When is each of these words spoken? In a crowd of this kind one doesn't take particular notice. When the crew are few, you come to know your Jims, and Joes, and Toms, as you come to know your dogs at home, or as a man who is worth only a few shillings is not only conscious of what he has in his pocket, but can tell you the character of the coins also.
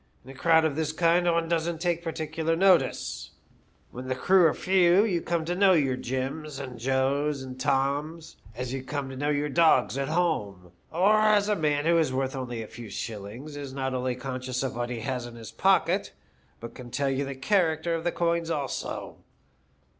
In 0.25 0.31
a 0.31 0.33
crowd 0.33 0.65
of 0.65 0.75
this 0.75 0.91
kind 0.91 1.27
one 1.27 1.47
doesn't 1.47 1.79
take 1.79 2.01
particular 2.03 2.55
notice. 2.55 3.29
When 3.91 4.07
the 4.07 4.15
crew 4.15 4.47
are 4.47 4.53
few, 4.55 5.05
you 5.05 5.21
come 5.21 5.45
to 5.45 5.53
know 5.53 5.73
your 5.73 5.95
Jims, 5.95 6.57
and 6.57 6.79
Joes, 6.79 7.43
and 7.43 7.59
Toms, 7.59 8.35
as 8.55 8.73
you 8.73 8.81
come 8.83 9.11
to 9.11 9.15
know 9.15 9.29
your 9.29 9.47
dogs 9.47 9.99
at 9.99 10.07
home, 10.07 10.71
or 10.91 11.17
as 11.19 11.49
a 11.49 11.55
man 11.55 11.85
who 11.85 11.99
is 11.99 12.11
worth 12.11 12.35
only 12.35 12.63
a 12.63 12.67
few 12.67 12.89
shillings 12.89 13.55
is 13.55 13.73
not 13.73 13.93
only 13.93 14.15
conscious 14.15 14.63
of 14.63 14.75
what 14.75 14.89
he 14.89 15.01
has 15.01 15.27
in 15.27 15.35
his 15.35 15.51
pocket, 15.51 16.13
but 16.59 16.73
can 16.73 16.89
tell 16.89 17.11
you 17.11 17.23
the 17.23 17.35
character 17.35 17.93
of 17.93 18.03
the 18.03 18.11
coins 18.11 18.49
also. 18.49 19.17